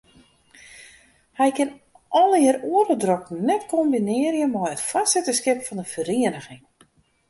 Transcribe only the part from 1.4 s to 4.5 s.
kin allegear oare drokten net kombinearje